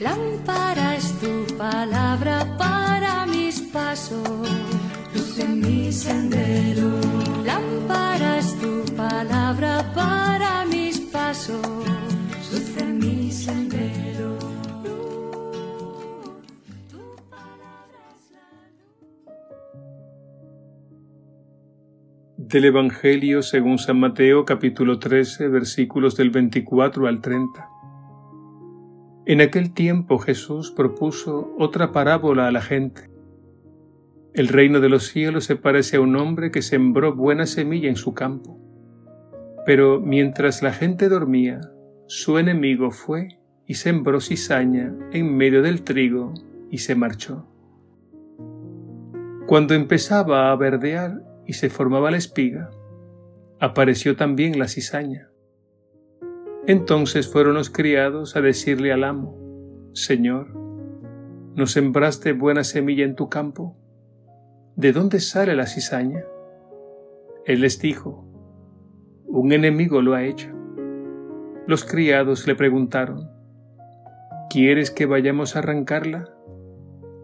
[0.00, 4.48] Lámpara es tu palabra para mis pasos,
[5.14, 6.88] luz en mi sendero.
[7.44, 11.60] Lámpara es tu palabra para mis pasos,
[12.50, 14.38] luz en mi sendero.
[16.88, 16.98] Tu
[17.28, 18.48] palabra es la
[22.38, 27.79] Del Evangelio según San Mateo capítulo 13 versículos del 24 al 30.
[29.30, 33.08] En aquel tiempo Jesús propuso otra parábola a la gente.
[34.34, 37.94] El reino de los cielos se parece a un hombre que sembró buena semilla en
[37.94, 38.58] su campo.
[39.64, 41.60] Pero mientras la gente dormía,
[42.08, 43.38] su enemigo fue
[43.68, 46.34] y sembró cizaña en medio del trigo
[46.68, 47.46] y se marchó.
[49.46, 52.70] Cuando empezaba a verdear y se formaba la espiga,
[53.60, 55.29] apareció también la cizaña.
[56.66, 59.36] Entonces fueron los criados a decirle al amo,
[59.94, 60.54] Señor,
[61.54, 63.76] ¿no sembraste buena semilla en tu campo?
[64.76, 66.24] ¿De dónde sale la cizaña?
[67.46, 68.26] Él les dijo,
[69.26, 70.50] un enemigo lo ha hecho.
[71.66, 73.30] Los criados le preguntaron,
[74.50, 76.28] ¿quieres que vayamos a arrancarla?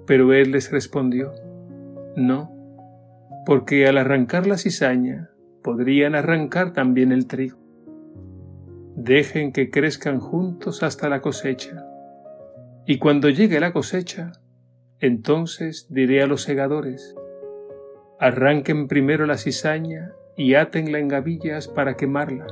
[0.07, 1.33] Pero él les respondió,
[2.17, 2.53] no,
[3.45, 5.31] porque al arrancar la cizaña
[5.63, 7.66] podrían arrancar también el trigo.
[9.07, 11.87] Dejen que crezcan juntos hasta la cosecha.
[12.87, 14.33] Y cuando llegue la cosecha,
[14.99, 17.15] entonces diré a los segadores,
[18.19, 22.49] arranquen primero la cizaña y átenla en gavillas para quemarla.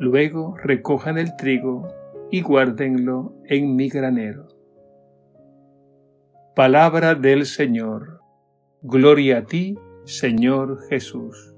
[0.00, 1.94] Luego recojan el trigo
[2.32, 4.48] y guárdenlo en mi granero.
[6.56, 8.18] Palabra del Señor.
[8.82, 11.55] Gloria a ti, Señor Jesús.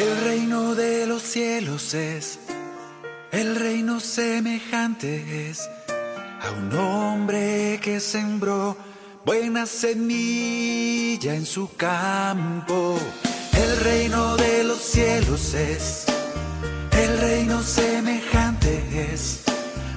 [0.00, 2.38] El reino de los cielos es,
[3.32, 5.68] el reino semejante es
[6.40, 8.78] a un hombre que sembró
[9.26, 12.98] buena semilla en su campo.
[13.52, 16.06] El reino de los cielos es,
[16.92, 18.82] el reino semejante
[19.12, 19.42] es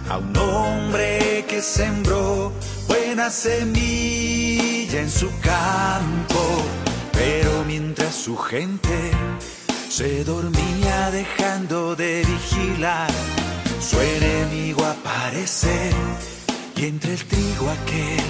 [0.10, 2.52] a un hombre que sembró
[2.90, 6.44] buena semilla en su campo.
[7.14, 9.12] Pero mientras su gente
[9.98, 13.12] se dormía dejando de vigilar,
[13.80, 15.92] su enemigo aparece
[16.76, 18.26] y entre el trigo aquel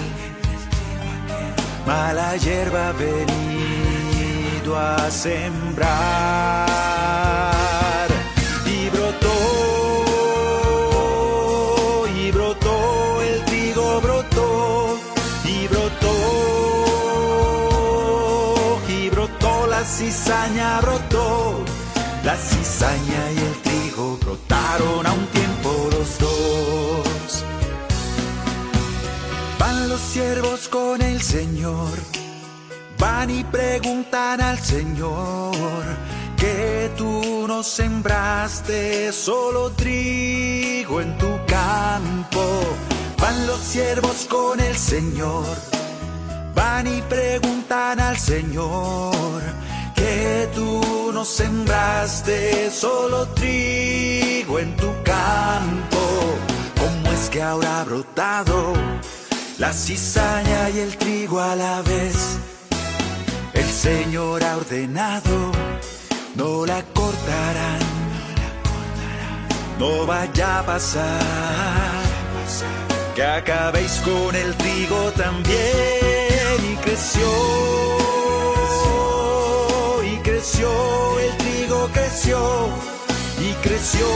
[1.88, 5.88] mala hierba venido a sembrar.
[8.66, 9.38] Y brotó
[12.13, 15.00] y brotó el trigo brotó.
[15.45, 16.13] Y brotó
[18.90, 20.33] y brotó la cizaña
[30.13, 31.90] siervos con el Señor,
[33.00, 35.56] van y preguntan al Señor
[36.38, 42.44] que tú no sembraste solo trigo en tu campo.
[43.19, 45.47] Van los siervos con el Señor,
[46.53, 49.41] van y preguntan al Señor
[49.95, 56.03] que tú no sembraste solo trigo en tu campo.
[56.80, 58.74] ¿Cómo es que ahora ha brotado?
[59.63, 62.38] La cizaña y el trigo a la vez.
[63.53, 65.38] El Señor ha ordenado,
[66.35, 67.84] no la cortarán,
[69.79, 72.01] no vaya a pasar,
[73.16, 76.57] que acabéis con el trigo también.
[76.72, 77.30] Y creció,
[80.12, 80.69] y creció,
[81.25, 82.38] el trigo creció,
[83.48, 84.07] y creció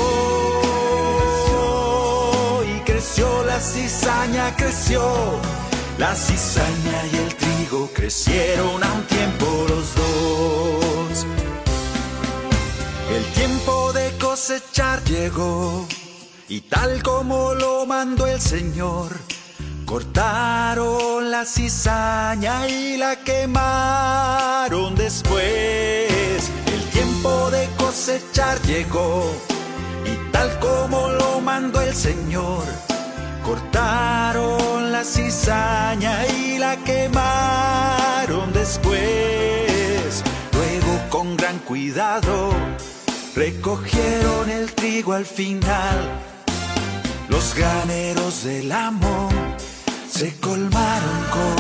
[3.68, 5.02] cizaña creció,
[5.98, 11.26] la cizaña y el trigo crecieron a un tiempo los dos.
[13.16, 15.88] El tiempo de cosechar llegó
[16.48, 19.10] y tal como lo mandó el Señor,
[19.86, 26.44] cortaron la cizaña y la quemaron después.
[26.74, 29.32] El tiempo de cosechar llegó
[30.06, 32.64] y tal como lo mandó el Señor,
[33.48, 40.22] cortaron la cizaña y la quemaron después.
[40.52, 42.52] Luego con gran cuidado
[43.36, 45.98] recogieron el trigo al final,
[47.30, 49.32] lo Los graneros del amor
[50.10, 51.56] se colmaron con,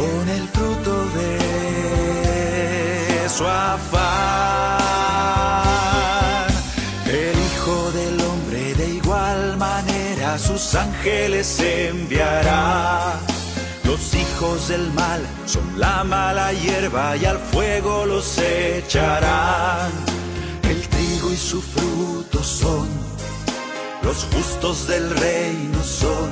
[0.00, 1.38] con el fruto de
[3.28, 4.09] su afán.
[10.40, 13.18] Sus ángeles enviará.
[13.84, 19.90] Los hijos del mal son la mala hierba y al fuego los echarán.
[20.62, 22.88] El trigo y su fruto son,
[24.02, 26.30] los justos del reino son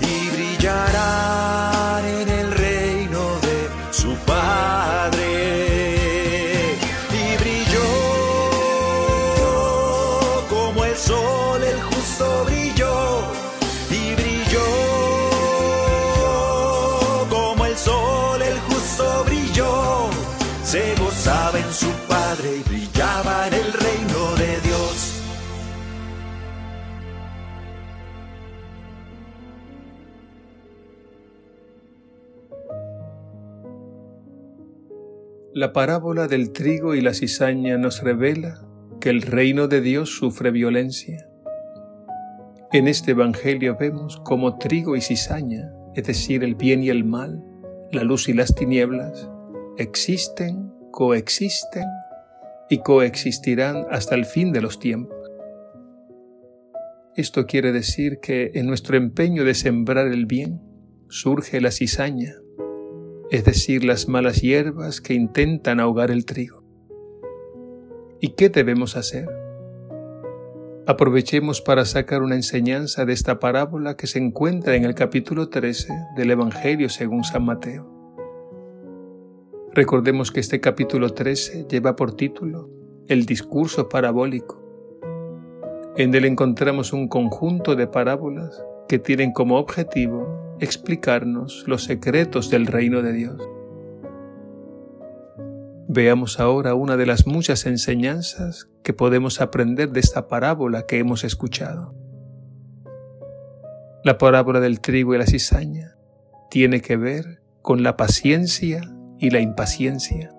[0.00, 2.35] y brillarán en el
[35.56, 38.60] La parábola del trigo y la cizaña nos revela
[39.00, 41.30] que el reino de Dios sufre violencia.
[42.72, 47.42] En este Evangelio vemos cómo trigo y cizaña, es decir, el bien y el mal,
[47.90, 49.30] la luz y las tinieblas,
[49.78, 51.86] existen, coexisten
[52.68, 55.16] y coexistirán hasta el fin de los tiempos.
[57.14, 60.60] Esto quiere decir que en nuestro empeño de sembrar el bien
[61.08, 62.34] surge la cizaña,
[63.30, 66.62] es decir, las malas hierbas que intentan ahogar el trigo.
[68.20, 69.28] ¿Y qué debemos hacer?
[70.86, 75.92] Aprovechemos para sacar una enseñanza de esta parábola que se encuentra en el capítulo 13
[76.16, 77.92] del Evangelio según San Mateo.
[79.74, 82.70] Recordemos que este capítulo 13 lleva por título
[83.08, 84.62] El discurso parabólico.
[85.96, 92.66] En él encontramos un conjunto de parábolas que tienen como objetivo explicarnos los secretos del
[92.66, 93.42] reino de Dios.
[95.88, 101.24] Veamos ahora una de las muchas enseñanzas que podemos aprender de esta parábola que hemos
[101.24, 101.94] escuchado.
[104.02, 105.96] La parábola del trigo y la cizaña
[106.50, 108.80] tiene que ver con la paciencia
[109.18, 110.32] y la impaciencia.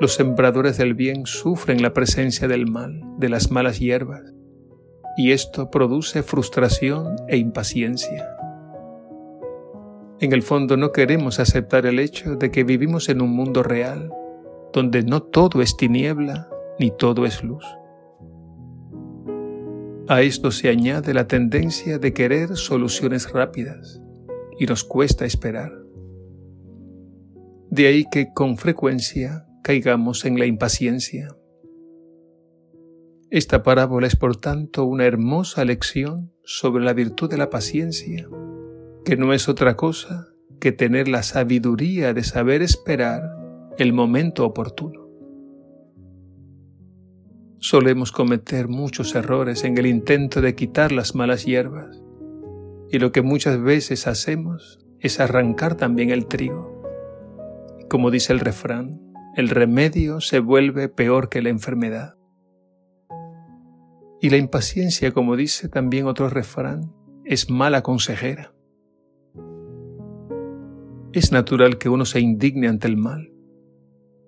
[0.00, 4.34] Los sembradores del bien sufren la presencia del mal, de las malas hierbas,
[5.16, 8.36] y esto produce frustración e impaciencia.
[10.22, 14.08] En el fondo no queremos aceptar el hecho de que vivimos en un mundo real,
[14.72, 16.48] donde no todo es tiniebla
[16.78, 17.64] ni todo es luz.
[20.06, 24.00] A esto se añade la tendencia de querer soluciones rápidas
[24.60, 25.72] y nos cuesta esperar.
[27.68, 31.36] De ahí que con frecuencia caigamos en la impaciencia.
[33.28, 38.28] Esta parábola es por tanto una hermosa lección sobre la virtud de la paciencia,
[39.04, 40.28] que no es otra cosa
[40.60, 43.22] que tener la sabiduría de saber esperar
[43.78, 45.08] el momento oportuno.
[47.58, 52.02] Solemos cometer muchos errores en el intento de quitar las malas hierbas,
[52.90, 56.82] y lo que muchas veces hacemos es arrancar también el trigo.
[57.88, 59.00] Como dice el refrán,
[59.36, 62.16] el remedio se vuelve peor que la enfermedad.
[64.20, 66.92] Y la impaciencia, como dice también otro refrán,
[67.24, 68.52] es mala consejera.
[71.12, 73.32] Es natural que uno se indigne ante el mal.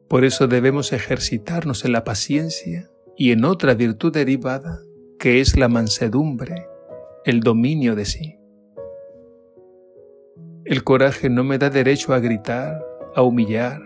[0.08, 4.80] Por eso debemos ejercitarnos en la paciencia y en otra virtud derivada,
[5.18, 6.66] que es la mansedumbre,
[7.24, 8.36] el dominio de sí.
[10.64, 13.80] El coraje no me da derecho a gritar, a humillar,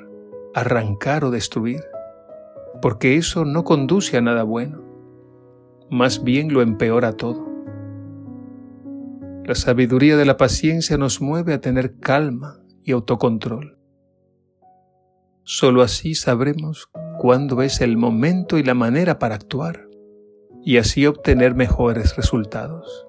[0.54, 1.82] a arrancar o destruir,
[2.82, 4.88] porque eso no conduce a nada bueno
[5.90, 7.46] más bien lo empeora todo.
[9.44, 13.78] La sabiduría de la paciencia nos mueve a tener calma y autocontrol.
[15.44, 19.88] Solo así sabremos cuándo es el momento y la manera para actuar
[20.64, 23.06] y así obtener mejores resultados.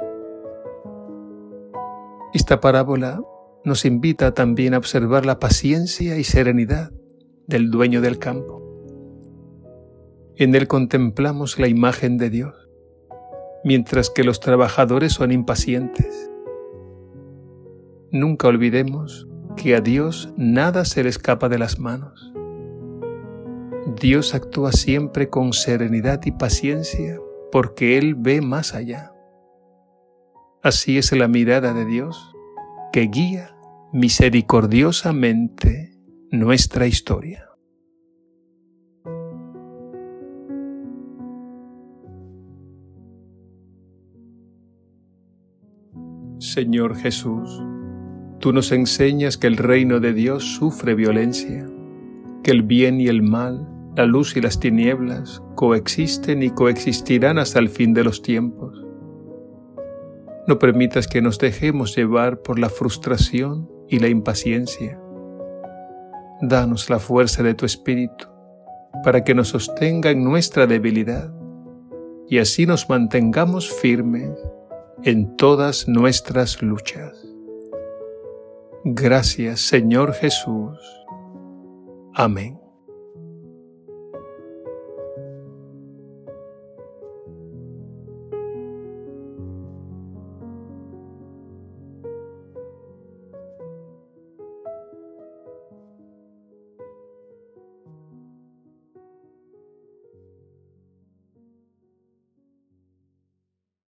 [2.34, 3.22] Esta parábola
[3.64, 6.92] nos invita también a observar la paciencia y serenidad
[7.48, 8.62] del dueño del campo.
[10.36, 12.70] En él contemplamos la imagen de Dios
[13.64, 16.30] mientras que los trabajadores son impacientes.
[18.12, 19.29] Nunca olvidemos
[19.62, 22.32] que a Dios nada se le escapa de las manos.
[24.00, 27.20] Dios actúa siempre con serenidad y paciencia
[27.51, 29.12] porque Él ve más allá.
[30.63, 32.34] Así es la mirada de Dios
[32.94, 33.54] que guía
[33.92, 35.92] misericordiosamente
[36.32, 37.50] nuestra historia.
[46.38, 47.62] Señor Jesús,
[48.39, 51.67] Tú nos enseñas que el reino de Dios sufre violencia,
[52.41, 53.67] que el bien y el mal,
[53.98, 58.86] la luz y las tinieblas coexisten y coexistirán hasta el fin de los tiempos.
[60.48, 64.98] No permitas que nos dejemos llevar por la frustración y la impaciencia.
[66.41, 68.27] Danos la fuerza de tu Espíritu
[69.03, 71.29] para que nos sostenga en nuestra debilidad
[72.29, 74.31] y así nos mantengamos firmes
[75.03, 77.29] en todas nuestras luchas.
[78.84, 80.78] Gracias Señor Jesús.
[82.14, 82.59] Amén.